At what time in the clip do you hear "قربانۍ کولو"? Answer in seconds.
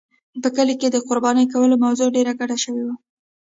1.07-1.75